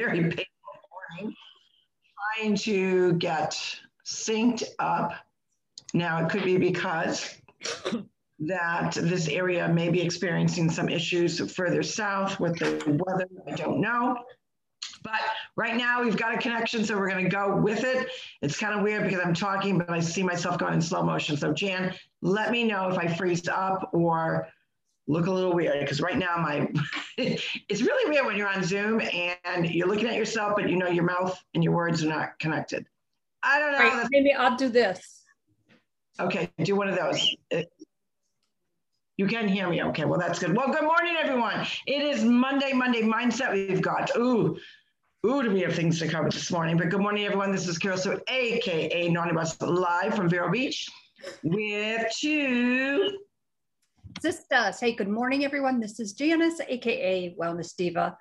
[0.00, 0.44] very painful
[1.18, 1.36] morning
[2.36, 3.54] trying to get
[4.06, 5.12] synced up.
[5.92, 7.36] Now, it could be because
[8.38, 13.28] that this area may be experiencing some issues further south with the weather.
[13.46, 14.16] I don't know.
[15.02, 15.20] But
[15.56, 18.08] right now we've got a connection, so we're going to go with it.
[18.42, 21.36] It's kind of weird because I'm talking, but I see myself going in slow motion.
[21.36, 24.48] So Jan, let me know if I freeze up or
[25.08, 26.68] look a little weird because right now my
[27.68, 30.88] it's really weird when you're on Zoom and you're looking at yourself, but you know
[30.88, 32.86] your mouth and your words are not connected.
[33.42, 33.78] I don't know.
[33.78, 35.22] Right, maybe I'll do this.
[36.18, 37.36] Okay, do one of those.
[37.54, 37.62] Uh,
[39.16, 39.82] you can hear me.
[39.82, 40.56] Okay, well, that's good.
[40.56, 41.66] Well, good morning, everyone.
[41.86, 43.52] It is Monday, Monday Mindset.
[43.52, 44.58] We've got, ooh,
[45.26, 46.76] ooh, do we have things to cover this morning?
[46.76, 47.52] But good morning, everyone.
[47.52, 50.88] This is Carol, so AKA Naughty Bus, live from Vero Beach
[51.42, 53.18] with two
[54.20, 54.78] sisters.
[54.78, 55.80] Hey, good morning, everyone.
[55.80, 58.18] This is Janice, AKA Wellness Diva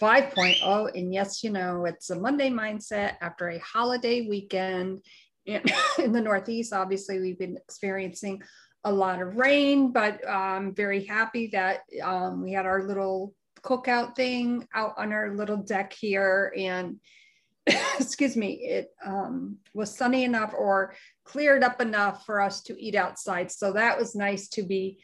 [0.00, 0.98] 5.0.
[0.98, 5.04] And yes, you know, it's a Monday mindset after a holiday weekend
[5.44, 5.62] in,
[6.02, 6.72] in the Northeast.
[6.72, 8.40] Obviously, we've been experiencing
[8.84, 14.16] a lot of rain, but I'm very happy that um, we had our little cookout
[14.16, 16.54] thing out on our little deck here.
[16.56, 17.00] And
[17.66, 22.94] excuse me, it um, was sunny enough or cleared up enough for us to eat
[22.94, 23.50] outside.
[23.50, 24.98] So that was nice to be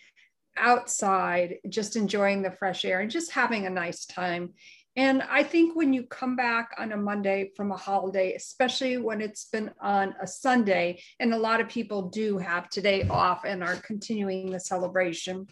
[0.56, 4.54] outside, just enjoying the fresh air and just having a nice time.
[4.96, 9.20] And I think when you come back on a Monday from a holiday, especially when
[9.20, 13.64] it's been on a Sunday, and a lot of people do have today off and
[13.64, 15.48] are continuing the celebration,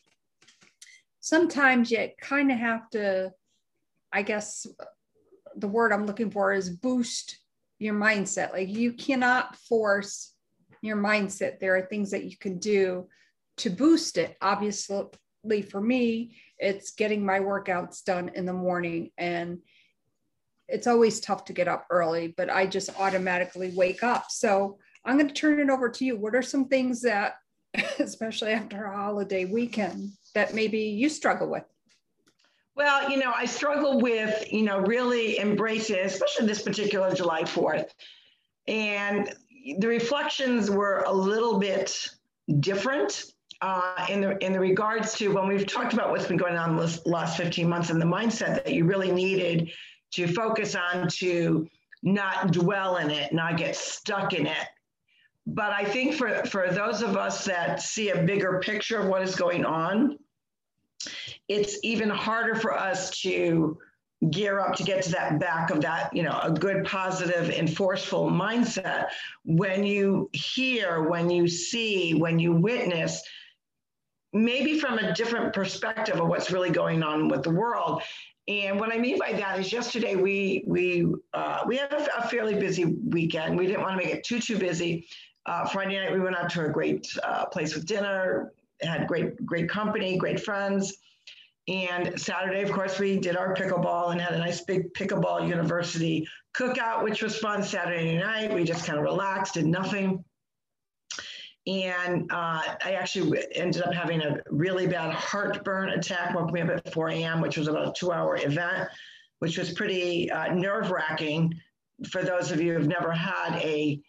[1.20, 3.32] sometimes you kind of have to,
[4.12, 4.66] I guess
[5.56, 7.38] the word I'm looking for is boost
[7.80, 8.52] your mindset.
[8.52, 10.34] Like you cannot force
[10.82, 11.58] your mindset.
[11.58, 13.08] There are things that you can do
[13.62, 14.36] to boost it.
[14.42, 19.58] Obviously, for me, it's getting my workouts done in the morning and
[20.68, 24.26] it's always tough to get up early but i just automatically wake up.
[24.30, 26.16] So i'm going to turn it over to you.
[26.16, 27.34] What are some things that
[27.98, 31.64] especially after a holiday weekend that maybe you struggle with?
[32.76, 37.90] Well you know i struggle with you know really embracing especially this particular july 4th
[38.66, 39.34] and
[39.78, 42.08] the reflections were a little bit
[42.60, 43.24] different
[43.62, 46.76] uh, in the in the regards to when we've talked about what's been going on
[46.76, 49.70] the last 15 months and the mindset that you really needed
[50.10, 51.66] to focus on to
[52.02, 54.66] not dwell in it, not get stuck in it.
[55.46, 59.22] But I think for, for those of us that see a bigger picture of what
[59.22, 60.18] is going on,
[61.48, 63.78] it's even harder for us to
[64.30, 67.74] gear up to get to that back of that, you know, a good, positive, and
[67.74, 69.06] forceful mindset
[69.44, 73.22] when you hear, when you see, when you witness
[74.32, 78.02] maybe from a different perspective of what's really going on with the world.
[78.48, 82.28] And what I mean by that is yesterday we we uh, we had a, a,
[82.28, 83.56] fairly busy weekend.
[83.56, 85.06] We didn't want to make it too too busy.
[85.46, 88.52] Uh, Friday night we went out to a great uh, place with dinner.
[88.80, 90.96] Had great great company, great friends.
[91.68, 96.26] And Saturday, of course, we did our pickleball and had a nice big pickleball university
[96.52, 97.62] cookout, which was fun.
[97.62, 100.24] Saturday night we just kind of relaxed, did nothing.
[101.66, 106.70] And uh, I actually ended up having a really bad heartburn attack, woke me up
[106.70, 108.88] at 4 a.m., which was about a two hour event,
[109.38, 111.54] which was pretty uh, nerve wracking
[112.10, 114.00] for those of you who've never had a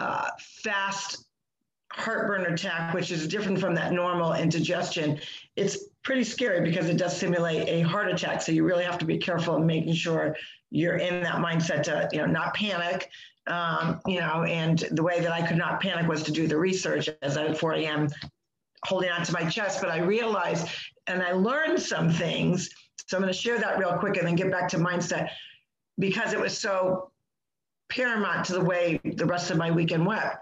[0.00, 0.28] uh,
[0.62, 1.24] fast
[1.92, 5.20] heartburn attack, which is different from that normal indigestion.
[5.56, 8.42] It's pretty scary because it does simulate a heart attack.
[8.42, 10.36] So you really have to be careful in making sure
[10.70, 13.10] you're in that mindset to, you know, not panic,
[13.48, 16.56] um, you know, and the way that I could not panic was to do the
[16.56, 18.08] research as I at 4 a.m.
[18.84, 19.80] holding onto my chest.
[19.80, 20.68] But I realized
[21.06, 22.70] and I learned some things.
[23.06, 25.30] So I'm going to share that real quick and then get back to mindset
[25.98, 27.10] because it was so
[27.88, 30.34] paramount to the way the rest of my weekend went.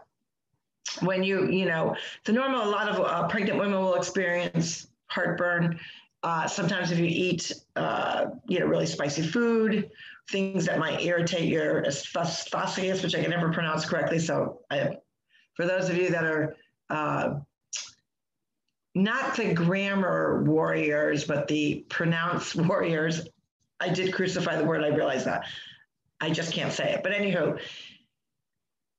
[1.00, 5.78] When you, you know, the normal, a lot of uh, pregnant women will experience heartburn.
[6.22, 9.90] Uh, sometimes if you eat, uh, you know, really spicy food,
[10.30, 14.18] things that might irritate your esophagus, which I can never pronounce correctly.
[14.18, 14.96] So I,
[15.54, 16.56] for those of you that are
[16.90, 17.34] uh,
[18.94, 23.28] not the grammar warriors, but the pronounce warriors,
[23.78, 24.82] I did crucify the word.
[24.82, 25.46] I realize that.
[26.20, 27.02] I just can't say it.
[27.02, 27.60] But anywho,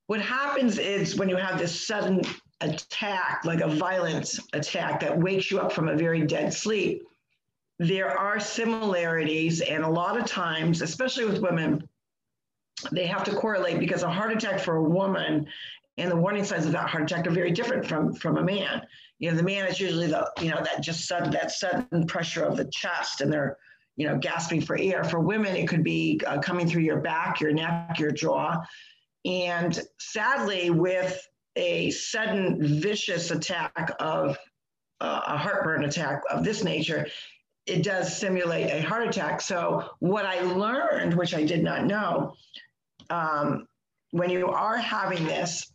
[0.05, 2.21] what happens is when you have this sudden
[2.61, 7.03] attack, like a violent attack that wakes you up from a very dead sleep,
[7.79, 11.87] there are similarities, and a lot of times, especially with women,
[12.91, 15.47] they have to correlate because a heart attack for a woman
[15.97, 18.81] and the warning signs of that heart attack are very different from from a man.
[19.19, 22.43] You know, the man is usually the you know that just sudden that sudden pressure
[22.43, 23.57] of the chest, and they're
[23.97, 25.03] you know, gasping for air.
[25.03, 28.61] For women, it could be uh, coming through your back, your neck, your jaw.
[29.25, 31.19] And sadly, with
[31.57, 34.37] a sudden vicious attack of
[35.01, 37.07] uh, a heartburn attack of this nature,
[37.65, 39.41] it does simulate a heart attack.
[39.41, 42.33] So, what I learned, which I did not know,
[43.09, 43.67] um,
[44.11, 45.71] when you are having this,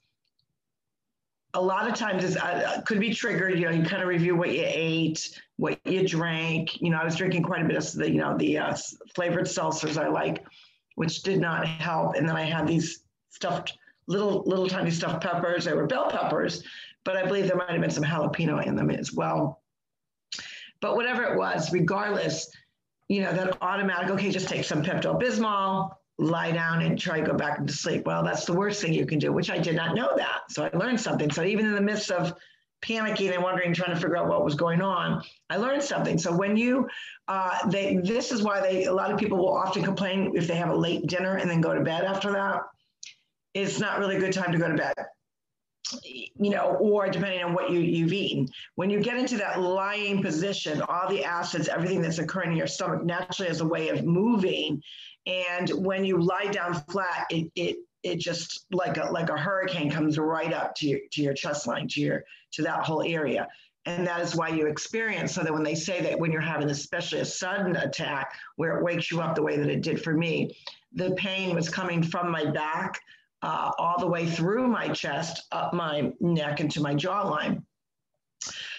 [1.55, 3.59] a lot of times it uh, could be triggered.
[3.59, 6.81] You know, you kind of review what you ate, what you drank.
[6.81, 8.77] You know, I was drinking quite a bit of the, you know, the uh,
[9.15, 10.43] flavored seltzers I like,
[10.95, 12.15] which did not help.
[12.17, 13.77] And then I had these stuffed
[14.07, 15.65] little, little tiny stuffed peppers.
[15.65, 16.63] They were bell peppers,
[17.05, 19.63] but I believe there might have been some jalapeno in them as well.
[20.81, 22.51] But whatever it was, regardless,
[23.09, 27.27] you know, that automatic, okay, just take some Pepto Bismol, lie down and try to
[27.27, 28.05] go back into sleep.
[28.07, 30.43] Well, that's the worst thing you can do, which I did not know that.
[30.51, 31.31] So I learned something.
[31.31, 32.35] So even in the midst of
[32.83, 36.19] panicking and wondering, trying to figure out what was going on, I learned something.
[36.19, 36.89] So when you,
[37.29, 40.57] uh, they, this is why they, a lot of people will often complain if they
[40.57, 42.63] have a late dinner and then go to bed after that.
[43.55, 44.95] It's not really a good time to go to bed
[46.05, 48.49] you know, or depending on what you, you've eaten.
[48.77, 52.67] When you get into that lying position, all the acids, everything that's occurring in your
[52.67, 54.83] stomach naturally has a way of moving
[55.27, 59.91] and when you lie down flat, it, it, it just like a, like a hurricane
[59.91, 63.47] comes right up to your, to your chest line, to your, to that whole area.
[63.85, 66.71] And that is why you experience, so that when they say that when you're having
[66.71, 70.15] especially a sudden attack where it wakes you up the way that it did for
[70.15, 70.57] me,
[70.93, 73.01] the pain was coming from my back
[73.43, 77.63] uh, all the way through my chest, up my neck into my jawline.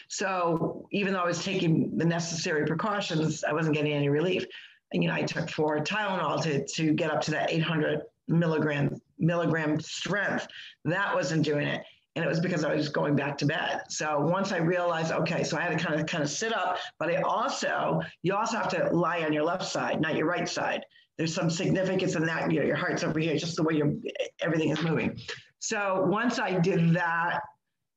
[0.08, 4.46] So even though I was taking the necessary precautions, I wasn't getting any relief
[4.92, 9.02] And, you know, I took four Tylenol to, to get up to that 800 milligram
[9.20, 10.48] milligram strength.
[10.86, 11.84] That wasn't doing it.
[12.16, 13.82] And it was because I was going back to bed.
[13.90, 16.78] So once I realized, okay, so I had to kind of kind of sit up,
[17.00, 20.48] but I also, you also have to lie on your left side, not your right
[20.48, 20.86] side.
[21.18, 22.52] There's some significance in that.
[22.52, 23.94] You know, your heart's over here, just the way your
[24.42, 25.20] everything is moving.
[25.60, 27.40] So once I did that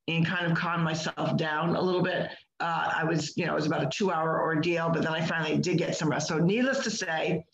[0.09, 2.31] and kind of calmed myself down a little bit,
[2.61, 5.21] uh, I was, you know, it was about a two hour ordeal, but then I
[5.21, 6.29] finally did get some rest.
[6.29, 7.45] So, needless to say,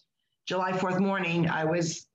[0.47, 2.06] July 4th morning, I was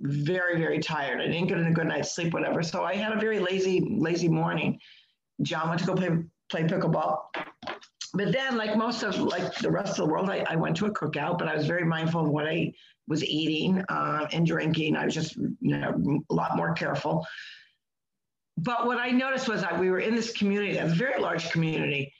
[0.00, 1.20] very, very tired.
[1.20, 2.62] I didn't get a good night's sleep, whatever.
[2.62, 4.78] So, I had a very lazy, lazy morning.
[5.42, 6.10] John went to go play,
[6.50, 7.18] play pickleball.
[8.14, 10.86] But then, like most of like the rest of the world, I, I went to
[10.86, 12.72] a cookout, but I was very mindful of what I
[13.06, 14.96] was eating uh, and drinking.
[14.96, 17.26] I was just, you know, a lot more careful.
[18.56, 22.12] But what I noticed was that we were in this community, a very large community,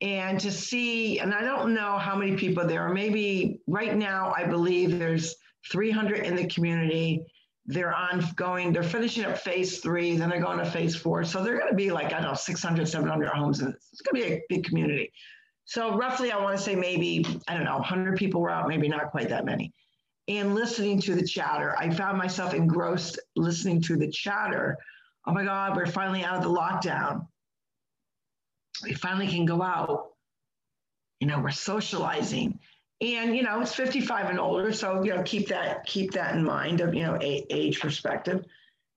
[0.00, 4.32] and to see, and I don't know how many people there are, maybe right now,
[4.36, 5.34] I believe there's
[5.72, 7.24] 300 in the community.
[7.68, 11.22] They're on going, they're finishing up phase three, then they're going to phase four.
[11.22, 13.60] So they're going to be like, I don't know, 600, 700 homes.
[13.60, 15.12] And it's going to be a big community.
[15.64, 18.88] So roughly, I want to say maybe, I don't know, 100 people were out, maybe
[18.88, 19.72] not quite that many.
[20.26, 24.76] And listening to the chatter, I found myself engrossed listening to the chatter.
[25.26, 27.26] Oh my God, we're finally out of the lockdown
[28.82, 30.10] we finally can go out.
[31.20, 32.58] You know, we're socializing.
[33.00, 36.42] And you know, it's 55 and older, so you know, keep that keep that in
[36.44, 38.44] mind of you know age perspective.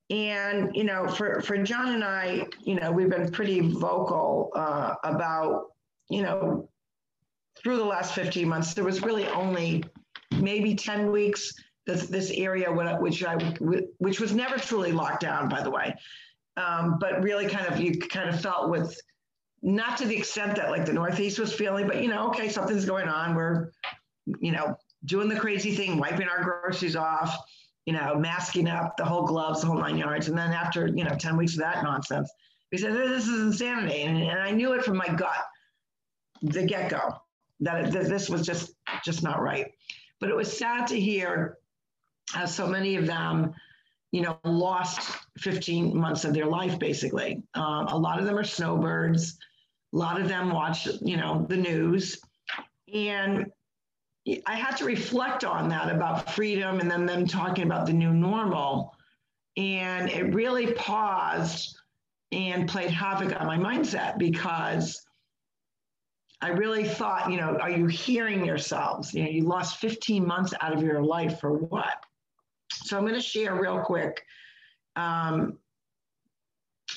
[0.09, 4.95] And you know, for for John and I, you know, we've been pretty vocal uh,
[5.03, 5.68] about
[6.09, 6.68] you know
[7.62, 8.74] through the last 15 months.
[8.74, 9.83] There was really only
[10.31, 11.53] maybe 10 weeks
[11.86, 13.36] this this area which I
[13.98, 15.96] which was never truly locked down, by the way,
[16.58, 18.96] um, but really kind of you kind of felt with
[19.62, 22.86] not to the extent that like the Northeast was feeling, but you know, okay, something's
[22.86, 23.36] going on.
[23.36, 23.72] We're,
[24.39, 24.75] you know,
[25.06, 27.36] doing the crazy thing, wiping our groceries off,
[27.86, 30.27] you know, masking up, the whole gloves, the whole nine yards.
[30.27, 32.32] And then after, you know, 10 weeks of that nonsense,
[32.72, 34.03] we said, this is insanity.
[34.03, 35.44] And, and I knew it from my gut,
[36.41, 37.15] the get go,
[37.62, 39.72] that, that this was just, just not right.
[40.20, 41.58] But it was sad to hear
[42.30, 43.53] how so many of them,
[44.12, 47.41] you know, lost 15 months of their life, basically.
[47.56, 49.38] Um, a lot of them are snowbirds.
[49.93, 52.19] A lot of them watch, you know, the news.
[52.93, 53.51] And
[54.45, 58.13] I had to reflect on that about freedom and then them talking about the new
[58.13, 58.95] normal.
[59.57, 61.77] And it really paused
[62.31, 65.05] and played havoc on my mindset because
[66.41, 69.13] I really thought, you know, are you hearing yourselves?
[69.13, 71.93] You know, you lost 15 months out of your life for what?
[72.74, 74.24] So I'm going to share real quick
[74.95, 75.57] um,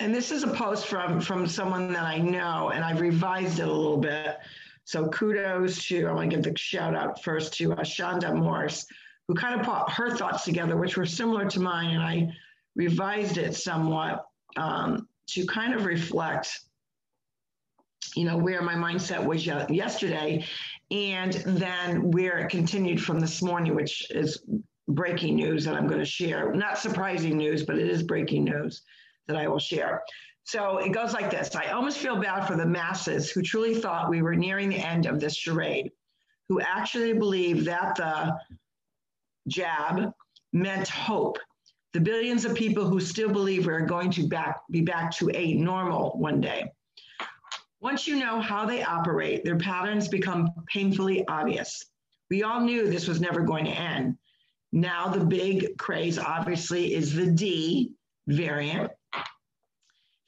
[0.00, 3.68] and this is a post from from someone that I know, and I've revised it
[3.68, 4.38] a little bit.
[4.84, 8.86] So kudos to I want to give the shout out first to uh, Shonda Morse,
[9.28, 12.32] who kind of put her thoughts together, which were similar to mine, and I
[12.76, 16.60] revised it somewhat um, to kind of reflect
[18.14, 20.44] you know, where my mindset was yesterday,
[20.90, 24.44] and then where it continued from this morning, which is
[24.86, 26.52] breaking news that I'm going to share.
[26.54, 28.82] Not surprising news, but it is breaking news
[29.26, 30.02] that I will share.
[30.44, 34.10] So it goes like this I almost feel bad for the masses who truly thought
[34.10, 35.90] we were nearing the end of this charade,
[36.48, 38.36] who actually believed that the
[39.48, 40.12] jab
[40.52, 41.38] meant hope.
[41.92, 45.54] The billions of people who still believe we're going to back, be back to a
[45.54, 46.64] normal one day.
[47.80, 51.84] Once you know how they operate, their patterns become painfully obvious.
[52.30, 54.16] We all knew this was never going to end.
[54.72, 57.92] Now, the big craze obviously is the D
[58.26, 58.90] variant.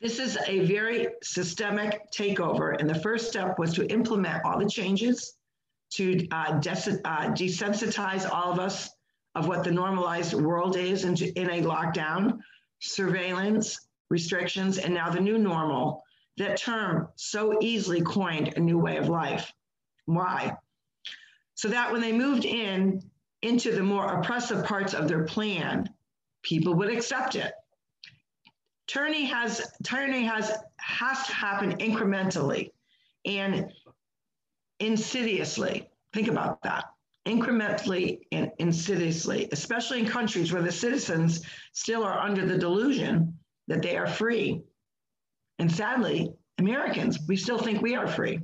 [0.01, 4.69] This is a very systemic takeover, and the first step was to implement all the
[4.69, 5.37] changes
[5.93, 8.91] to uh, des- uh, desensitize all of us
[9.35, 12.39] of what the normalized world is in, in a lockdown,
[12.81, 16.03] surveillance, restrictions, and now the new normal.
[16.37, 19.51] That term so easily coined a new way of life.
[20.05, 20.57] Why?
[21.55, 23.03] So that when they moved in
[23.41, 25.89] into the more oppressive parts of their plan,
[26.43, 27.53] people would accept it.
[28.87, 32.71] Turning has turning has has to happen incrementally
[33.25, 33.71] and
[34.81, 35.89] insidiously.
[36.13, 36.85] Think about that.
[37.27, 43.83] Incrementally and insidiously, especially in countries where the citizens still are under the delusion that
[43.83, 44.63] they are free.
[45.59, 48.41] And sadly, Americans, we still think we are free.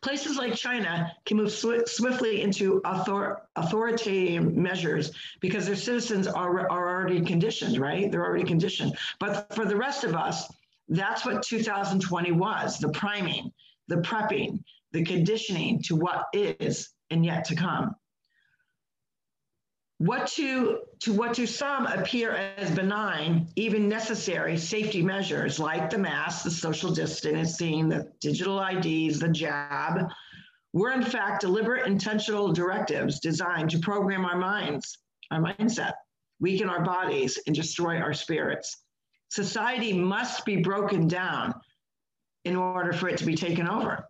[0.00, 6.70] Places like China can move sw- swiftly into author- authoritarian measures because their citizens are,
[6.70, 8.10] are already conditioned, right?
[8.10, 8.96] They're already conditioned.
[9.20, 10.52] But for the rest of us,
[10.88, 13.52] that's what 2020 was the priming,
[13.88, 17.94] the prepping, the conditioning to what is and yet to come.
[19.98, 25.96] What to, to what to some appear as benign, even necessary safety measures like the
[25.96, 30.10] mask, the social distancing, the digital IDs, the jab,
[30.74, 34.98] were in fact deliberate intentional directives designed to program our minds,
[35.30, 35.92] our mindset,
[36.40, 38.82] weaken our bodies, and destroy our spirits.
[39.30, 41.54] Society must be broken down
[42.44, 44.06] in order for it to be taken over.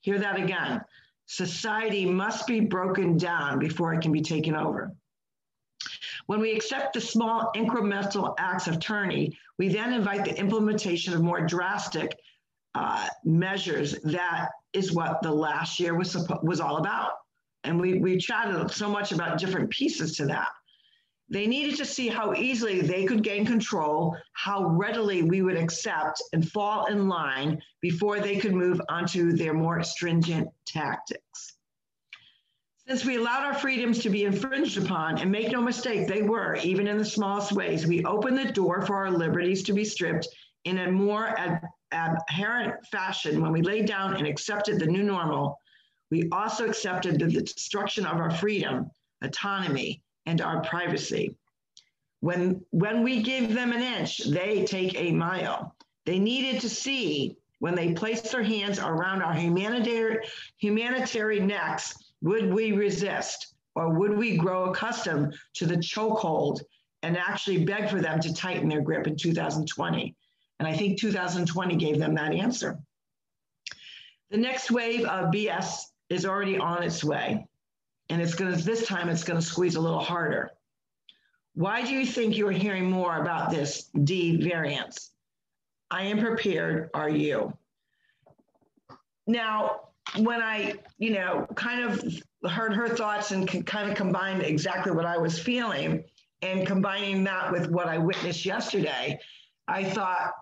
[0.00, 0.80] Hear that again
[1.26, 4.92] society must be broken down before it can be taken over.
[6.26, 11.22] When we accept the small incremental acts of tyranny, we then invite the implementation of
[11.22, 12.16] more drastic
[12.74, 13.96] uh, measures.
[14.02, 17.12] That is what the last year was, was all about.
[17.64, 20.48] And we, we chatted so much about different pieces to that.
[21.28, 26.22] They needed to see how easily they could gain control, how readily we would accept
[26.32, 31.56] and fall in line before they could move onto their more stringent tactics.
[32.86, 36.54] Since we allowed our freedoms to be infringed upon, and make no mistake, they were,
[36.62, 40.28] even in the smallest ways, we opened the door for our liberties to be stripped
[40.64, 45.58] in a more ab- abhorrent fashion when we laid down and accepted the new normal.
[46.12, 51.34] We also accepted the destruction of our freedom, autonomy, and our privacy.
[52.20, 55.74] When, when we give them an inch, they take a mile.
[56.04, 60.22] They needed to see when they placed their hands around our humanitarian,
[60.58, 66.60] humanitarian necks, would we resist or would we grow accustomed to the chokehold
[67.02, 70.14] and actually beg for them to tighten their grip in 2020?
[70.58, 72.78] And I think 2020 gave them that answer.
[74.30, 77.46] The next wave of BS is already on its way
[78.10, 80.50] and it's going to this time it's going to squeeze a little harder.
[81.54, 85.10] Why do you think you are hearing more about this D variance?
[85.90, 86.90] I am prepared.
[86.92, 87.56] Are you?
[89.26, 89.80] Now,
[90.18, 95.04] when I, you know, kind of heard her thoughts and kind of combined exactly what
[95.04, 96.04] I was feeling
[96.42, 99.18] and combining that with what I witnessed yesterday,
[99.66, 100.32] I thought,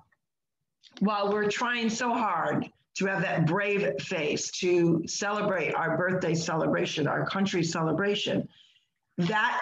[1.01, 7.07] while we're trying so hard to have that brave face to celebrate our birthday celebration,
[7.07, 8.49] our country celebration,
[9.19, 9.61] that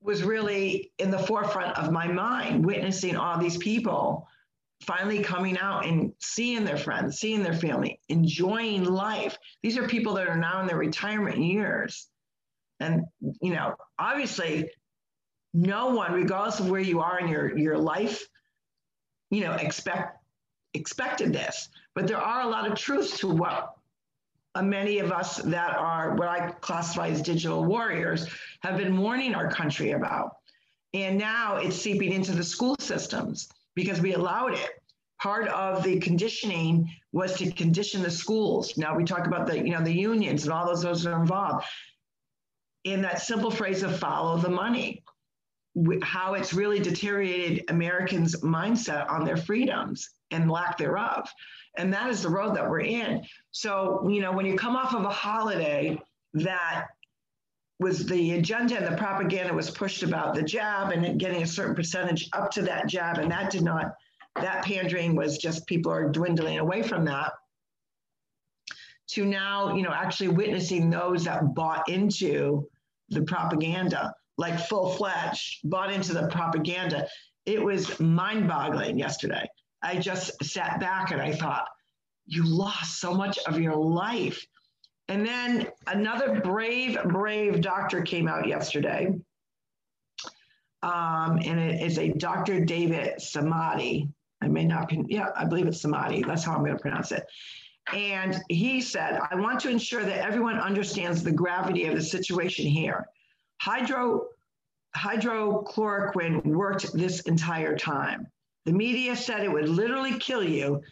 [0.00, 4.26] was really in the forefront of my mind, witnessing all these people
[4.82, 9.38] finally coming out and seeing their friends, seeing their family, enjoying life.
[9.62, 12.08] These are people that are now in their retirement years.
[12.80, 13.04] And,
[13.40, 14.68] you know, obviously,
[15.54, 18.26] no one, regardless of where you are in your, your life,
[19.30, 20.18] you know, expect
[20.74, 21.68] expected this.
[21.94, 23.74] But there are a lot of truths to what
[24.54, 28.26] uh, many of us that are what I classify as digital warriors
[28.60, 30.36] have been warning our country about.
[30.94, 34.70] And now it's seeping into the school systems because we allowed it.
[35.20, 38.76] Part of the conditioning was to condition the schools.
[38.76, 41.64] Now we talk about the, you know, the unions and all those those are involved.
[42.84, 45.02] In that simple phrase of follow the money.
[46.02, 51.28] How it's really deteriorated Americans' mindset on their freedoms and lack thereof.
[51.76, 53.22] And that is the road that we're in.
[53.50, 56.00] So, you know, when you come off of a holiday
[56.34, 56.86] that
[57.80, 61.74] was the agenda and the propaganda was pushed about the jab and getting a certain
[61.74, 63.94] percentage up to that jab, and that did not,
[64.36, 67.32] that pandering was just people are dwindling away from that.
[69.12, 72.68] To now, you know, actually witnessing those that bought into
[73.08, 77.06] the propaganda, like full fledged, bought into the propaganda.
[77.46, 79.48] It was mind boggling yesterday.
[79.82, 81.68] I just sat back and I thought,
[82.26, 84.44] you lost so much of your life.
[85.08, 89.12] And then another brave, brave doctor came out yesterday.
[90.82, 92.64] Um, and it is a Dr.
[92.64, 94.08] David Samadi.
[94.40, 96.26] I may not, yeah, I believe it's Samadi.
[96.26, 97.24] That's how I'm going to pronounce it.
[97.92, 102.66] And he said, I want to ensure that everyone understands the gravity of the situation
[102.66, 103.06] here.
[103.62, 104.26] Hydro,
[104.96, 108.26] hydrochloroquine worked this entire time.
[108.64, 110.82] The media said it would literally kill you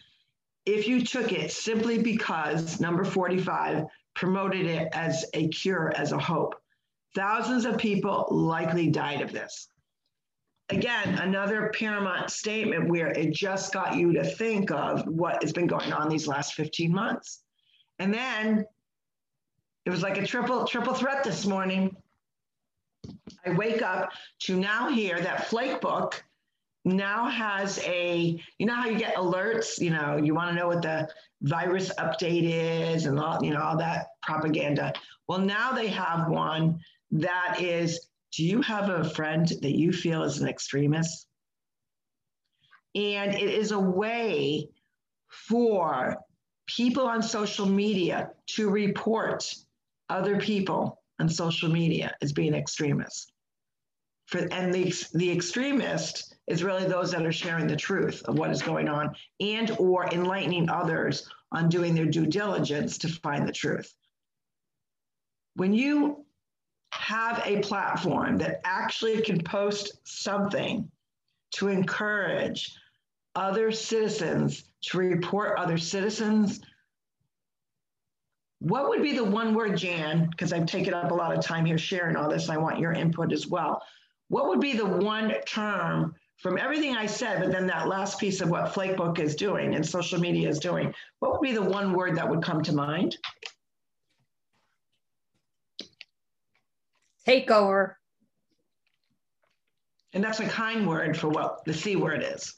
[0.65, 6.17] if you took it simply because number 45 promoted it as a cure, as a
[6.17, 6.55] hope.
[7.13, 9.67] Thousands of people likely died of this.
[10.69, 15.67] Again, another paramount statement where it just got you to think of what has been
[15.67, 17.43] going on these last 15 months.
[17.99, 18.63] And then
[19.85, 21.97] it was like a triple triple threat this morning.
[23.45, 24.11] I wake up
[24.41, 26.21] to now hear that Flakebook
[26.83, 30.67] now has a, you know how you get alerts, you know, you want to know
[30.67, 31.07] what the
[31.41, 34.93] virus update is and all, you know, all that propaganda.
[35.27, 36.79] Well, now they have one
[37.11, 41.27] that is, do you have a friend that you feel is an extremist?
[42.95, 44.69] And it is a way
[45.27, 46.17] for
[46.67, 49.53] people on social media to report
[50.09, 53.31] other people on social media as being extremists.
[54.25, 58.51] For, and the, the extremist is really those that are sharing the truth of what
[58.51, 63.53] is going on and or enlightening others on doing their due diligence to find the
[63.53, 63.93] truth.
[65.55, 66.25] When you
[66.93, 70.89] have a platform that actually can post something
[71.51, 72.73] to encourage
[73.35, 76.61] other citizens to report other citizens
[78.61, 80.29] what would be the one word, Jan?
[80.29, 82.47] Because I've taken up a lot of time here sharing all this.
[82.47, 83.81] I want your input as well.
[84.27, 88.39] What would be the one term from everything I said, but then that last piece
[88.39, 90.93] of what Flakebook is doing and social media is doing?
[91.19, 93.17] What would be the one word that would come to mind?
[97.27, 97.95] Takeover.
[100.13, 102.53] And that's a kind word for what the C word is.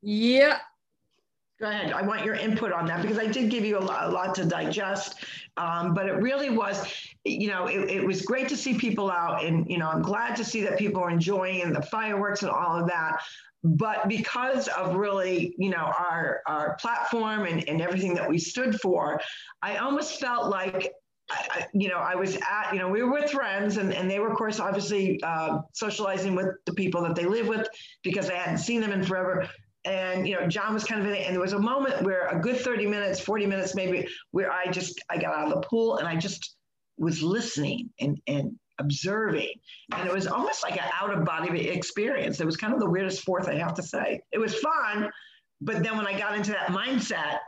[0.00, 0.60] Yeah,
[1.60, 1.92] Go ahead.
[1.92, 4.34] I want your input on that because I did give you a lot, a lot
[4.36, 5.16] to digest.
[5.58, 6.90] Um, but it really was,
[7.24, 9.44] you know, it, it, was great to see people out.
[9.44, 12.80] And, you know, I'm glad to see that people are enjoying the fireworks and all
[12.80, 13.20] of that.
[13.62, 18.80] But because of really, you know, our, our platform and, and everything that we stood
[18.80, 19.20] for,
[19.60, 20.90] I almost felt like
[21.30, 24.18] I, you know, I was at, you know, we were with friends and, and they
[24.18, 27.68] were, of course, obviously uh, socializing with the people that they live with
[28.02, 29.46] because I hadn't seen them in forever
[29.84, 32.26] and you know john was kind of in it and there was a moment where
[32.28, 35.66] a good 30 minutes 40 minutes maybe where i just i got out of the
[35.66, 36.56] pool and i just
[36.98, 39.52] was listening and and observing.
[39.92, 42.40] And it was almost like an out of body experience.
[42.40, 44.22] It was kind of the weirdest fourth i have to say.
[44.32, 45.10] It was fun
[45.60, 47.38] but then when i got into that mindset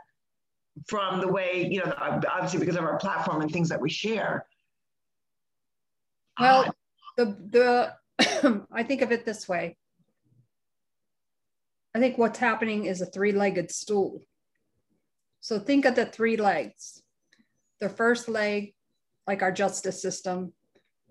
[0.87, 4.45] from the way you know obviously because of our platform and things that we share
[6.39, 6.71] well uh,
[7.17, 9.75] the the i think of it this way
[11.95, 14.23] I think what's happening is a three legged stool.
[15.41, 17.01] So think of the three legs.
[17.79, 18.73] The first leg,
[19.27, 20.53] like our justice system,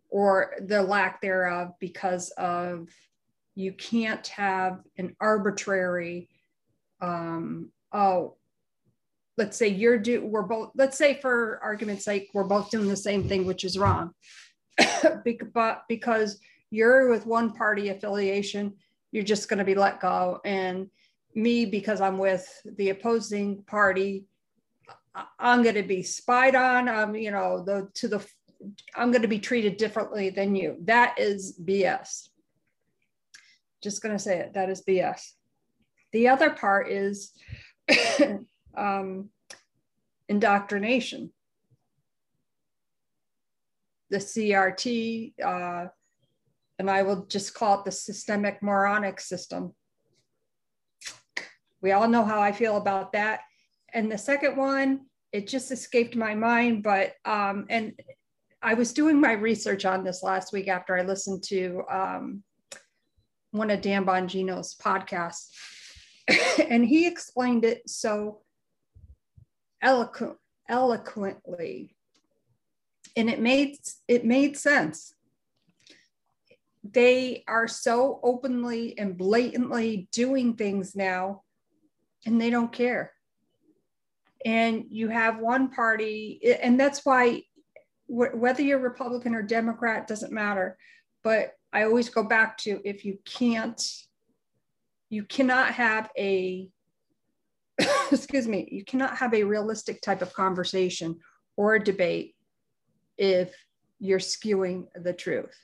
[0.08, 2.88] or the lack thereof, because of
[3.54, 6.28] you can't have an arbitrary,
[7.00, 8.36] um, oh,
[9.38, 12.96] let's say you're do we're both let's say for argument's sake we're both doing the
[12.96, 14.12] same thing which is wrong
[15.54, 16.38] but because
[16.70, 18.74] you're with one party affiliation
[19.12, 20.40] you're just going to be let go.
[20.44, 20.88] And
[21.34, 24.26] me, because I'm with the opposing party,
[25.38, 26.88] I'm going to be spied on.
[26.88, 28.26] Um, you know, the to the
[28.96, 30.76] I'm going to be treated differently than you.
[30.84, 32.28] That is BS.
[33.82, 34.54] Just going to say it.
[34.54, 35.32] That is BS.
[36.12, 37.32] The other part is
[38.76, 39.30] um,
[40.28, 41.32] indoctrination.
[44.10, 45.86] The CRT, uh,
[46.82, 49.72] and I will just call it the systemic moronic system.
[51.80, 53.42] We all know how I feel about that.
[53.94, 57.92] And the second one, it just escaped my mind, but um, and
[58.60, 62.42] I was doing my research on this last week after I listened to um,
[63.52, 65.50] one of Dan Bongino's podcasts,
[66.68, 68.40] and he explained it so
[69.80, 70.36] eloquent,
[70.68, 71.94] eloquently,
[73.16, 73.76] and it made
[74.08, 75.14] it made sense.
[76.84, 81.42] They are so openly and blatantly doing things now,
[82.26, 83.12] and they don't care.
[84.44, 87.42] And you have one party, and that's why
[88.08, 90.76] whether you're Republican or Democrat doesn't matter.
[91.22, 93.80] But I always go back to if you can't,
[95.08, 96.68] you cannot have a,
[98.12, 101.20] excuse me, you cannot have a realistic type of conversation
[101.56, 102.34] or a debate
[103.16, 103.54] if
[103.98, 105.56] you're skewing the truth.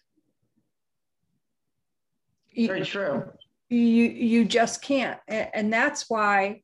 [2.66, 3.24] Very true.
[3.68, 6.62] You you just can't, and that's why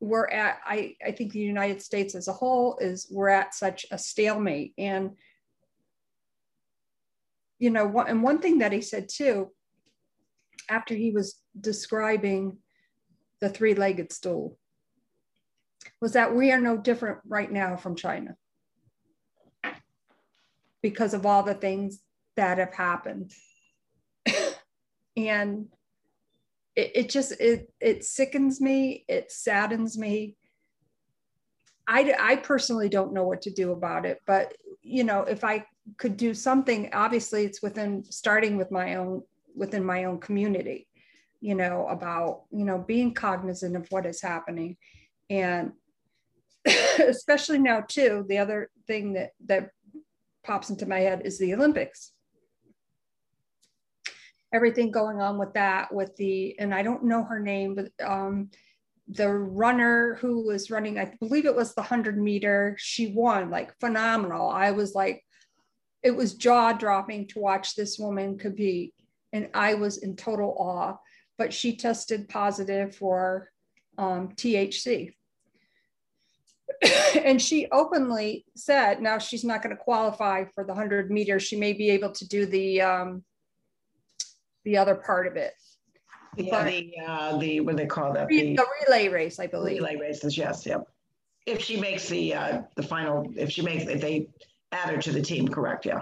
[0.00, 3.86] we're at I, I think the united states as a whole is we're at such
[3.90, 4.74] a stalemate.
[4.76, 5.12] And
[7.58, 9.50] you know one, and one thing that he said too
[10.68, 12.58] after he was describing
[13.40, 14.58] the three-legged stool
[16.00, 18.36] was that we are no different right now from china
[20.82, 22.00] because of all the things
[22.36, 23.32] that have happened
[25.16, 25.66] and
[26.76, 29.04] it, it just it it sickens me.
[29.08, 30.36] It saddens me.
[31.86, 35.66] I, I personally don't know what to do about it but you know if i
[35.98, 39.22] could do something obviously it's within starting with my own
[39.54, 40.88] within my own community
[41.44, 44.78] you know about you know being cognizant of what is happening.
[45.28, 45.72] And
[47.06, 49.68] especially now too the other thing that that
[50.42, 52.12] pops into my head is the olympics
[54.54, 58.48] everything going on with that with the and i don't know her name but um
[59.08, 63.78] the runner who was running i believe it was the 100 meter she won like
[63.80, 64.48] phenomenal.
[64.48, 65.22] I was like
[66.02, 68.94] it was jaw dropping to watch this woman compete
[69.32, 70.96] and i was in total awe.
[71.36, 73.50] But she tested positive for
[73.98, 75.12] um, thc
[77.24, 81.56] and she openly said now she's not going to qualify for the 100 meters she
[81.56, 83.24] may be able to do the um,
[84.64, 85.52] the other part of it.
[86.36, 88.28] Yeah, the, uh, the, what do they call that?
[88.28, 89.80] The, the relay race, I believe.
[89.80, 90.82] Relay races, yes, yep.
[91.46, 94.28] If she makes the, uh, the final, if she makes, if they
[94.72, 96.00] add her to the team, correct, yeah.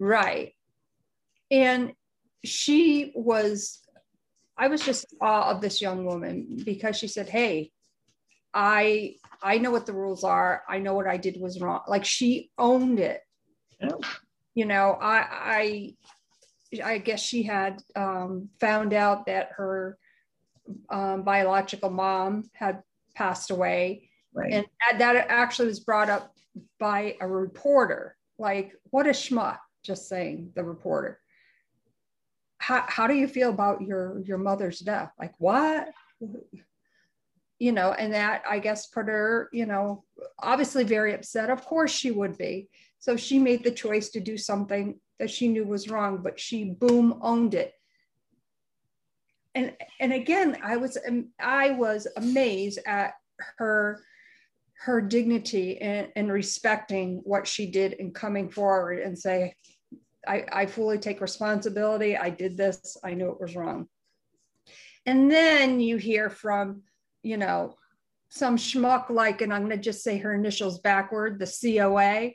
[0.00, 0.54] Right.
[1.50, 1.92] And
[2.44, 3.80] she was,
[4.56, 7.70] I was just awe of this young woman because she said, hey,
[8.54, 10.62] I I know what the rules are.
[10.68, 11.82] I know what I did was wrong.
[11.86, 13.20] Like she owned it.
[13.80, 13.90] Yeah.
[14.54, 15.94] You know, I I
[16.84, 19.98] I guess she had um, found out that her
[20.90, 22.82] um, biological mom had
[23.14, 24.10] passed away.
[24.34, 24.52] Right.
[24.52, 24.66] And
[24.98, 26.34] that actually was brought up
[26.78, 28.16] by a reporter.
[28.38, 31.18] Like, what a schmuck, just saying, the reporter.
[32.58, 35.10] How, how do you feel about your, your mother's death?
[35.18, 35.88] Like, what?
[37.58, 40.04] You know, and that I guess put her, you know,
[40.38, 41.50] obviously very upset.
[41.50, 42.68] Of course she would be.
[42.98, 46.64] So she made the choice to do something that she knew was wrong, but she
[46.64, 47.74] boom owned it.
[49.54, 53.14] And and again, I was um, I was amazed at
[53.58, 54.02] her
[54.80, 59.52] her dignity and, and respecting what she did and coming forward and say,
[60.26, 62.16] I, I fully take responsibility.
[62.16, 62.96] I did this.
[63.02, 63.88] I knew it was wrong.
[65.04, 66.82] And then you hear from,
[67.24, 67.74] you know,
[68.28, 72.32] some schmuck like, and I'm going to just say her initials backward, the COA,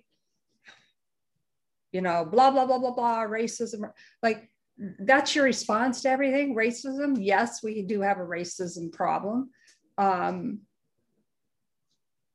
[1.93, 3.89] you know, blah, blah, blah, blah, blah, racism.
[4.21, 6.55] Like that's your response to everything.
[6.55, 7.17] Racism.
[7.19, 9.51] Yes, we do have a racism problem.
[9.97, 10.61] Um,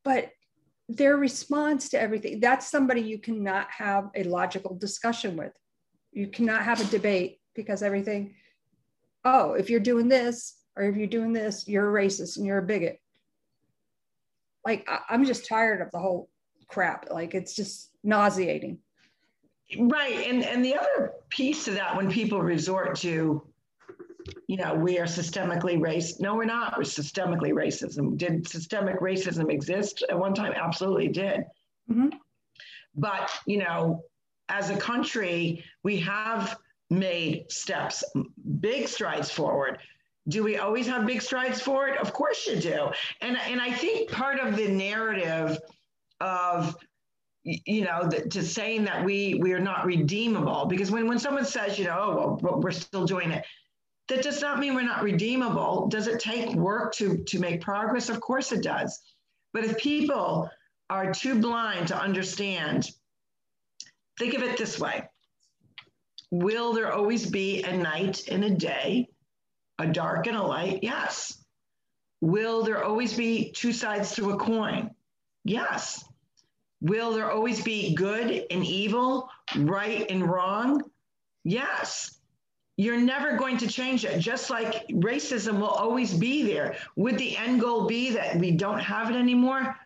[0.04, 0.30] but
[0.88, 5.52] their response to everything, that's somebody you cannot have a logical discussion with.
[6.12, 8.36] You cannot have a debate because everything,
[9.24, 12.58] oh, if you're doing this or if you're doing this, you're a racist and you're
[12.58, 13.00] a bigot.
[14.64, 16.30] Like, I, I'm just tired of the whole
[16.68, 17.10] crap.
[17.10, 18.78] Like, it's just nauseating.
[19.78, 20.26] Right.
[20.26, 23.42] And and the other piece to that when people resort to,
[24.46, 26.20] you know, we are systemically racist.
[26.20, 26.76] No, we're not.
[26.76, 28.16] We're systemically racism.
[28.16, 30.52] Did systemic racism exist at one time?
[30.54, 31.44] Absolutely did.
[31.90, 32.08] Mm-hmm.
[32.94, 34.04] But, you know,
[34.48, 36.56] as a country, we have
[36.90, 38.02] made steps,
[38.60, 39.78] big strides forward.
[40.28, 41.96] Do we always have big strides forward?
[41.98, 42.90] Of course you do.
[43.20, 45.58] And, and I think part of the narrative
[46.20, 46.76] of
[47.44, 50.66] you know, to saying that we we are not redeemable.
[50.66, 53.44] Because when when someone says, you know, oh well, we're still doing it,
[54.08, 55.88] that does not mean we're not redeemable.
[55.88, 58.08] Does it take work to to make progress?
[58.08, 59.00] Of course it does.
[59.52, 60.50] But if people
[60.90, 62.90] are too blind to understand
[64.18, 65.04] think of it this way
[66.30, 69.08] Will there always be a night and a day,
[69.78, 70.80] a dark and a light?
[70.82, 71.42] Yes.
[72.20, 74.90] Will there always be two sides to a coin?
[75.44, 76.04] Yes.
[76.80, 80.82] Will there always be good and evil, right and wrong?
[81.44, 82.14] Yes.
[82.76, 84.20] You're never going to change it.
[84.20, 86.76] Just like racism will always be there.
[86.94, 89.76] Would the end goal be that we don't have it anymore?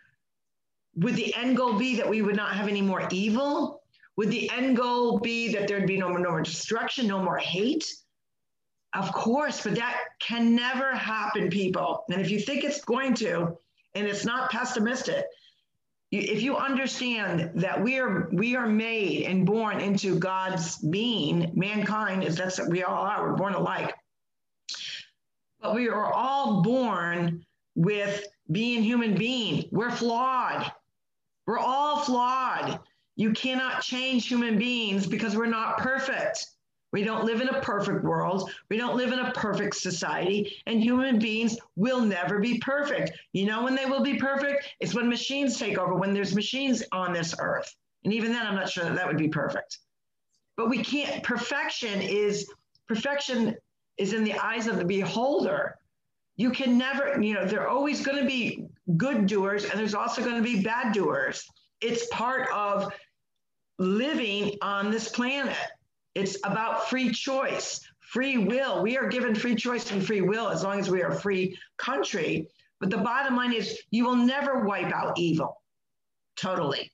[0.97, 3.83] Would the end goal be that we would not have any more evil?
[4.17, 7.39] Would the end goal be that there'd be no more, no more destruction, no more
[7.39, 7.91] hate?
[8.95, 12.05] Of course, but that can never happen, people.
[12.11, 13.57] And if you think it's going to,
[13.95, 15.25] and it's not pessimistic,
[16.13, 22.23] if you understand that we are we are made and born into God's being, mankind
[22.23, 23.31] is that's what we all are.
[23.31, 23.95] We're born alike,
[25.61, 29.65] but we are all born with being human being.
[29.73, 30.71] We're flawed.
[31.47, 32.81] We're all flawed.
[33.17, 36.47] You cannot change human beings because we're not perfect.
[36.93, 38.51] We don't live in a perfect world.
[38.69, 40.57] We don't live in a perfect society.
[40.67, 43.13] And human beings will never be perfect.
[43.33, 44.67] You know when they will be perfect?
[44.81, 47.75] It's when machines take over, when there's machines on this earth.
[48.05, 49.79] And even then, I'm not sure that that would be perfect.
[50.57, 52.47] But we can't, perfection is,
[52.87, 53.57] perfection
[53.97, 55.77] is in the eyes of the beholder.
[56.37, 59.95] You can never, you know, there are always going to be good doers and there's
[59.95, 61.47] also going to be bad doers
[61.83, 62.93] it's part of
[63.79, 65.57] living on this planet.
[66.15, 68.83] It's about free choice, free will.
[68.83, 71.59] We are given free choice and free will as long as we are a free
[71.79, 72.49] country.
[72.81, 75.63] But the bottom line is you will never wipe out evil
[76.37, 76.93] totally.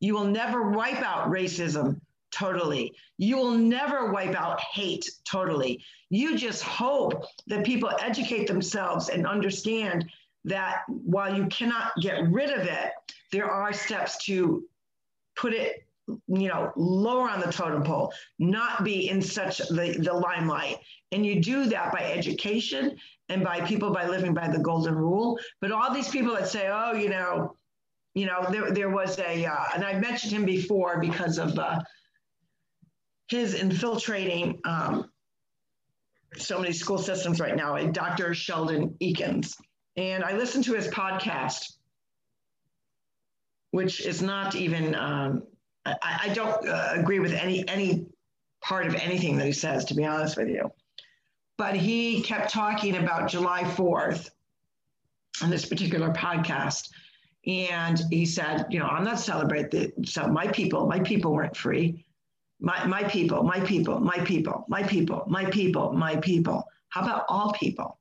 [0.00, 2.00] You will never wipe out racism
[2.32, 2.94] totally.
[3.18, 5.82] You will never wipe out hate totally.
[6.10, 10.10] You just hope that people educate themselves and understand
[10.44, 12.90] that while you cannot get rid of it,
[13.30, 14.64] there are steps to
[15.36, 20.12] put it you know lower on the totem pole not be in such the, the
[20.12, 20.78] limelight.
[21.12, 22.96] And you do that by education
[23.28, 25.38] and by people by living by the golden rule.
[25.60, 27.56] But all these people that say oh you know
[28.14, 31.80] you know there, there was a uh, and i mentioned him before because of uh,
[33.28, 35.10] his infiltrating um,
[36.36, 39.54] so many school systems right now dr sheldon eakins.
[39.96, 41.72] And i listened to his podcast
[43.72, 45.42] which is not even, um,
[45.84, 48.06] I, I, don't uh, agree with any, any
[48.62, 50.70] part of anything that he says, to be honest with you.
[51.58, 54.30] But he kept talking about July 4th
[55.42, 56.88] on this particular podcast.
[57.46, 62.04] And he said, you know, I'm not celebrating so my people, my people weren't free.
[62.60, 66.64] My, my people, my people, my people, my people, my people, my people.
[66.90, 67.98] How about all people?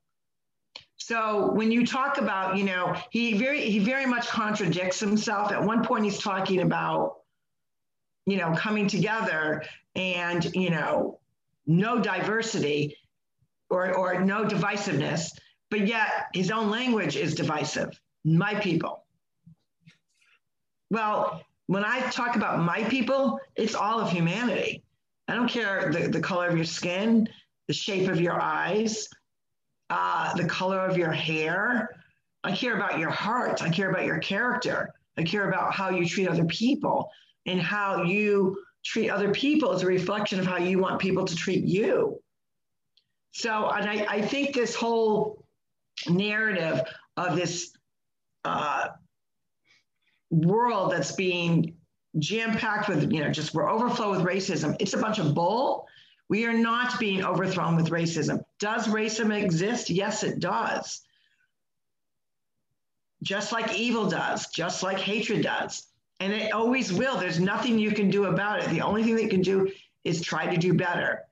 [0.98, 5.52] So when you talk about, you know, he very he very much contradicts himself.
[5.52, 7.21] At one point, he's talking about,
[8.26, 9.64] you know, coming together
[9.96, 11.20] and you know,
[11.68, 12.98] no diversity
[13.70, 15.32] or or no divisiveness,
[15.70, 18.00] but yet his own language is divisive.
[18.24, 19.06] My people.
[20.90, 24.84] Well, when I talk about my people, it's all of humanity.
[25.28, 27.30] I don't care the, the color of your skin,
[27.68, 29.08] the shape of your eyes,
[29.90, 31.90] uh, the color of your hair.
[32.44, 33.62] I care about your heart.
[33.62, 34.90] I care about your character.
[35.18, 37.10] I care about how you treat other people
[37.46, 41.36] and how you treat other people is a reflection of how you want people to
[41.36, 42.20] treat you.
[43.32, 45.46] So, and I, I think this whole
[46.10, 46.82] narrative
[47.18, 47.72] of this
[48.44, 48.90] uh,
[50.30, 51.76] world that's being
[52.20, 55.88] jam packed with, you know, just we're overflow with racism, it's a bunch of bull
[56.32, 58.42] we are not being overthrown with racism.
[58.58, 59.90] Does racism exist?
[59.90, 61.02] Yes, it does.
[63.22, 65.86] Just like evil does, just like hatred does.
[66.22, 67.18] And it always will.
[67.18, 68.70] There's nothing you can do about it.
[68.70, 69.72] The only thing that you can do
[70.04, 71.24] is try to do better.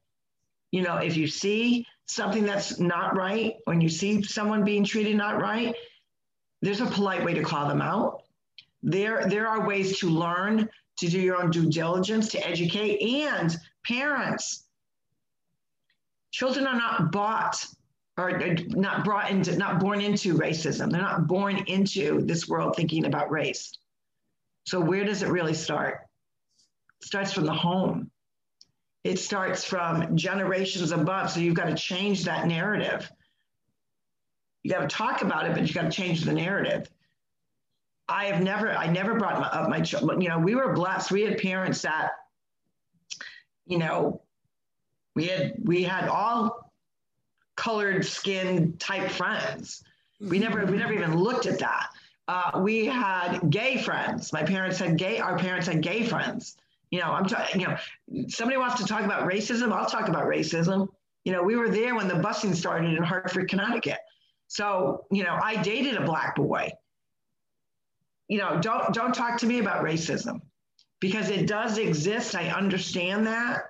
[0.72, 5.16] You know, if you see something that's not right, when you see someone being treated
[5.16, 5.76] not right,
[6.62, 8.24] there's a polite way to call them out.
[8.82, 13.56] There, there are ways to learn, to do your own due diligence, to educate, and
[13.86, 14.66] parents
[16.32, 17.66] Children are not bought
[18.18, 20.92] or uh, not brought into, not born into racism.
[20.92, 23.78] They're not born into this world thinking about race.
[24.70, 26.02] So where does it really start?
[27.02, 28.12] It starts from the home.
[29.04, 31.32] It starts from generations above.
[31.32, 33.12] So you've got to change that narrative.
[34.62, 36.88] You got to talk about it, but you got to change the narrative.
[38.08, 40.22] I have never, I never brought my, up my children.
[40.22, 41.10] You know, we were blessed.
[41.10, 42.12] We had parents that,
[43.66, 44.22] you know,
[45.16, 46.72] we had we had all
[47.56, 49.84] colored skin type friends.
[50.22, 51.90] We never we never even looked at that.
[52.30, 54.32] Uh, we had gay friends.
[54.32, 55.18] My parents had gay.
[55.18, 56.58] Our parents had gay friends,
[56.92, 60.28] You know, I'm talking, you know, somebody wants to talk about racism, I'll talk about
[60.28, 60.90] racism.
[61.24, 63.98] You know, we were there when the busing started in Hartford, Connecticut.
[64.48, 66.70] So, you know, I dated a black boy.
[68.28, 70.40] You know, don't don't talk to me about racism
[71.00, 72.36] because it does exist.
[72.36, 73.70] I understand that.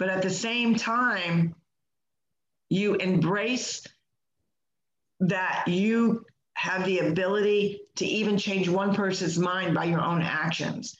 [0.00, 1.54] But at the same time,
[2.68, 3.86] you embrace
[5.20, 6.26] that you
[6.62, 10.96] have the ability to even change one person's mind by your own actions.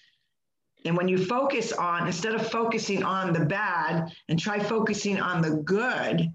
[0.85, 5.41] And when you focus on, instead of focusing on the bad and try focusing on
[5.41, 6.33] the good,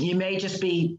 [0.00, 0.98] you may just be,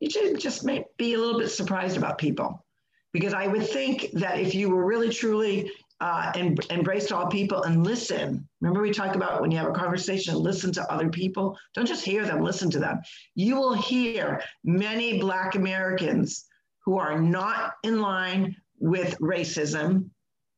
[0.00, 2.64] you should just may be a little bit surprised about people.
[3.12, 7.64] Because I would think that if you were really truly uh, em- embraced all people
[7.64, 8.48] and listen.
[8.62, 11.58] Remember, we talk about when you have a conversation, listen to other people.
[11.74, 13.02] Don't just hear them, listen to them.
[13.34, 16.46] You will hear many Black Americans
[16.84, 20.10] who are not in line with racism,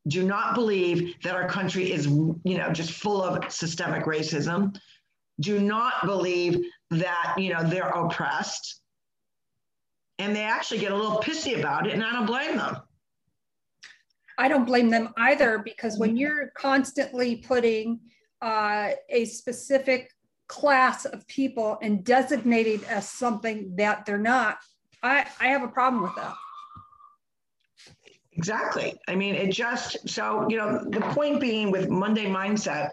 [0.07, 4.77] do not believe that our country is, you know, just full of systemic racism,
[5.39, 6.59] do not believe
[6.91, 8.81] that, you know, they're oppressed.
[10.19, 12.77] And they actually get a little pissy about it, and I don't blame them.
[14.37, 17.99] I don't blame them either because when you're constantly putting
[18.41, 20.11] uh, a specific
[20.47, 24.57] class of people and designating as something that they're not,
[25.07, 26.35] I, I have a problem with that.
[28.33, 28.93] Exactly.
[29.07, 32.91] I mean, it just, so, you know, the point being with Monday Mindset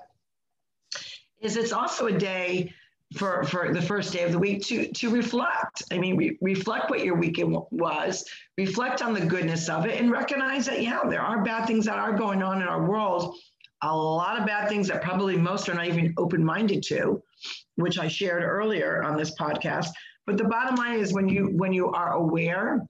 [1.42, 2.72] is it's also a day
[3.16, 5.82] for, for the first day of the week to, to reflect.
[5.92, 8.24] I mean, re- reflect what your weekend was,
[8.56, 11.98] reflect on the goodness of it, and recognize that, yeah, there are bad things that
[11.98, 13.36] are going on in our world.
[13.82, 17.22] A lot of bad things that probably most are not even open minded to,
[17.74, 19.88] which I shared earlier on this podcast.
[20.26, 22.86] But the bottom line is when you when you are aware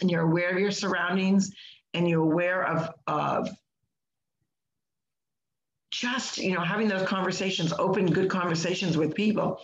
[0.00, 1.52] and you're aware of your surroundings
[1.94, 3.48] and you're aware of, of
[5.90, 9.60] just you know having those conversations open good conversations with people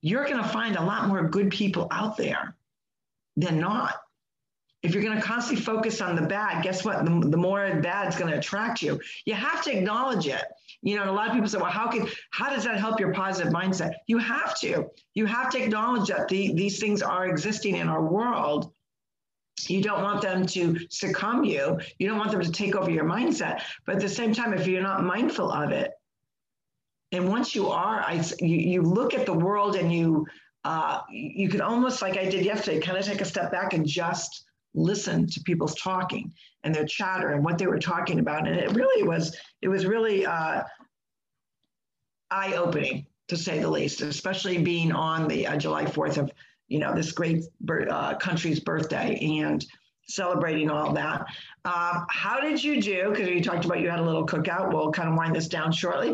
[0.00, 2.56] you're going to find a lot more good people out there
[3.36, 3.94] than not
[4.82, 7.04] if you're going to constantly focus on the bad guess what?
[7.04, 9.00] The, the more bad is going to attract you.
[9.24, 10.44] You have to acknowledge it.
[10.82, 13.12] You know a lot of people say well how can how does that help your
[13.12, 13.92] positive mindset?
[14.06, 14.86] You have to.
[15.14, 18.72] You have to acknowledge that the, these things are existing in our world.
[19.68, 21.80] You don't want them to succumb you.
[21.98, 23.62] You don't want them to take over your mindset.
[23.86, 25.92] But at the same time if you're not mindful of it
[27.12, 30.26] and once you are i you, you look at the world and you
[30.64, 33.86] uh, you can almost like i did yesterday kind of take a step back and
[33.86, 34.44] just
[34.76, 38.70] listen to people's talking and their chatter and what they were talking about and it
[38.72, 40.62] really was it was really uh,
[42.30, 46.30] eye-opening to say the least especially being on the uh, july 4th of
[46.68, 47.44] you know, this great
[47.90, 49.64] uh, country's birthday and
[50.08, 51.26] celebrating all that.
[51.64, 53.10] Um, how did you do?
[53.10, 54.72] Because you talked about you had a little cookout.
[54.72, 56.12] We'll kind of wind this down shortly.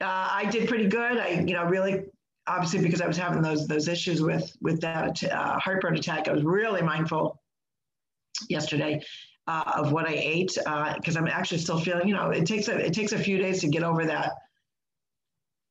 [0.00, 1.18] Uh, I did pretty good.
[1.18, 2.04] I, you know, really,
[2.46, 6.32] obviously, because I was having those those issues with with that uh, heartburn attack, I
[6.32, 7.40] was really mindful
[8.48, 9.00] yesterday
[9.46, 12.06] uh, of what I ate because uh, I'm actually still feeling.
[12.06, 14.32] You know, it takes a it takes a few days to get over that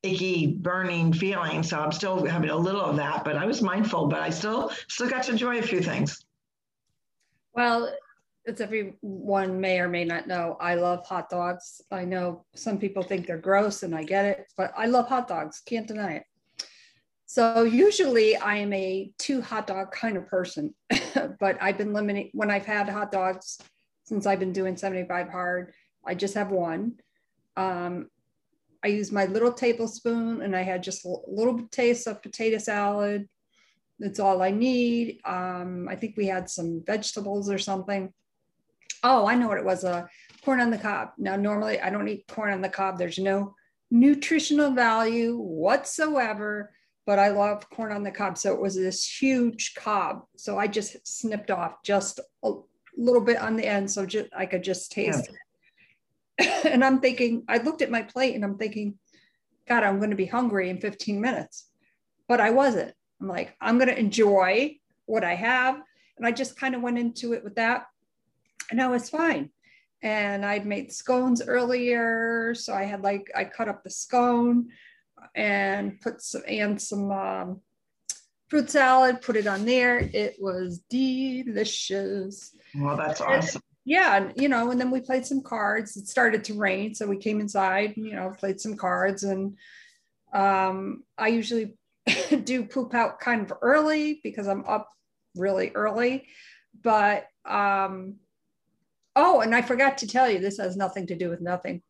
[0.02, 1.62] icky burning feeling.
[1.62, 4.70] So i'm still having a little of that but i was mindful but i still
[4.88, 6.24] still got to enjoy a few things.
[7.52, 7.92] Well
[8.46, 10.56] as everyone may or may not know.
[10.58, 11.82] I love hot dogs.
[11.90, 15.28] I know some people think they're gross and i get it but i love hot
[15.28, 15.62] dogs.
[15.66, 16.24] Can't deny it
[17.30, 20.74] so usually i am a two hot dog kind of person
[21.38, 23.58] but i've been limiting when i've had hot dogs
[24.02, 25.72] since i've been doing 75 hard
[26.04, 26.94] i just have one
[27.56, 28.08] um,
[28.84, 33.28] I use my little tablespoon and I had just a little taste of potato salad.
[33.98, 35.20] That's all I need.
[35.24, 38.12] Um, I think we had some vegetables or something.
[39.02, 40.06] Oh, I know what it was a uh,
[40.44, 41.10] corn on the cob.
[41.18, 42.98] Now, normally I don't eat corn on the cob.
[42.98, 43.54] There's no
[43.90, 46.72] nutritional value whatsoever,
[47.08, 48.36] but I love corn on the cob.
[48.36, 50.24] So it was this huge cob.
[50.36, 52.52] So I just snipped off just a
[52.98, 55.30] little bit on the end so just, I could just taste
[56.38, 56.44] yeah.
[56.44, 56.66] it.
[56.70, 58.98] and I'm thinking, I looked at my plate and I'm thinking,
[59.66, 61.70] God, I'm going to be hungry in 15 minutes.
[62.28, 62.92] But I wasn't.
[63.22, 65.80] I'm like, I'm going to enjoy what I have.
[66.18, 67.86] And I just kind of went into it with that.
[68.70, 69.48] And I was fine.
[70.02, 72.54] And I'd made scones earlier.
[72.54, 74.68] So I had like, I cut up the scone
[75.34, 77.60] and put some, and some um,
[78.48, 79.98] fruit salad, put it on there.
[79.98, 82.54] It was delicious.
[82.74, 85.96] Well, that's awesome yeah, you know, and then we played some cards.
[85.96, 89.56] It started to rain, so we came inside, you know, played some cards, and
[90.34, 91.72] um, I usually
[92.44, 94.90] do poop out kind of early because I'm up
[95.34, 96.26] really early.
[96.82, 98.16] But um,
[99.16, 101.80] oh, and I forgot to tell you, this has nothing to do with nothing.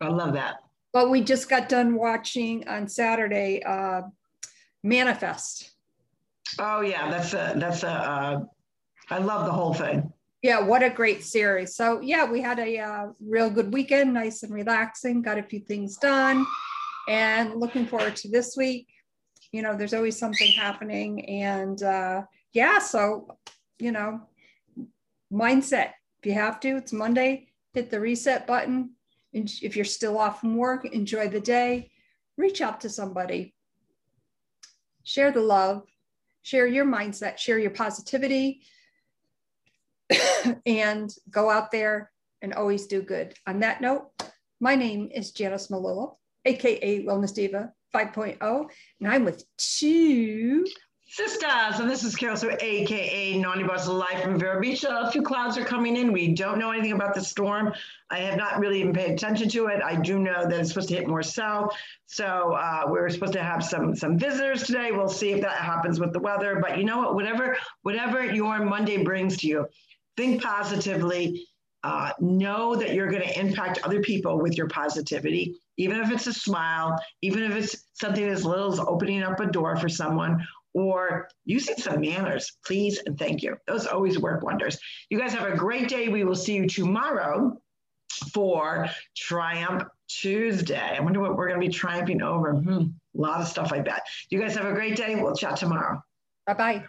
[0.00, 0.56] I love that.
[0.94, 4.02] But we just got done watching on Saturday uh,
[4.84, 5.72] Manifest.
[6.58, 7.90] Oh yeah, that's a that's a.
[7.90, 8.40] Uh,
[9.10, 10.12] I love the whole thing.
[10.40, 11.74] Yeah, what a great series.
[11.74, 15.20] So yeah, we had a uh, real good weekend, nice and relaxing.
[15.20, 16.46] Got a few things done,
[17.08, 18.86] and looking forward to this week.
[19.50, 22.22] You know, there's always something happening, and uh,
[22.52, 23.36] yeah, so
[23.80, 24.20] you know,
[25.32, 25.90] mindset.
[26.20, 27.48] If you have to, it's Monday.
[27.72, 28.90] Hit the reset button.
[29.34, 31.90] If you're still off from work, enjoy the day.
[32.36, 33.54] Reach out to somebody.
[35.02, 35.82] Share the love.
[36.42, 37.38] Share your mindset.
[37.38, 38.62] Share your positivity.
[40.66, 42.10] and go out there
[42.42, 43.34] and always do good.
[43.46, 44.10] On that note,
[44.60, 48.66] my name is Janice Malillo, aka Wellness Diva 5.0,
[49.00, 50.66] and I'm with two
[51.16, 54.82] Sisters, and this is Carol, so AKA Naughty Boss Live from Vero Beach.
[54.82, 56.12] A few clouds are coming in.
[56.12, 57.72] We don't know anything about the storm.
[58.10, 59.80] I have not really even paid attention to it.
[59.80, 61.72] I do know that it's supposed to hit more south.
[62.06, 64.90] So uh, we're supposed to have some some visitors today.
[64.90, 66.58] We'll see if that happens with the weather.
[66.60, 67.14] But you know what?
[67.14, 69.68] Whatever whatever your Monday brings to you,
[70.16, 71.46] think positively.
[71.84, 76.26] Uh, know that you're going to impact other people with your positivity, even if it's
[76.26, 80.42] a smile, even if it's something as little as opening up a door for someone
[80.74, 83.56] or using some manners, please and thank you.
[83.66, 84.78] Those always work wonders.
[85.08, 86.08] You guys have a great day.
[86.08, 87.60] We will see you tomorrow
[88.32, 90.96] for Triumph Tuesday.
[90.96, 92.54] I wonder what we're going to be triumphing over.
[92.54, 94.02] Hmm, a lot of stuff, I bet.
[94.30, 95.14] You guys have a great day.
[95.14, 96.02] We'll chat tomorrow.
[96.46, 96.84] Bye bye.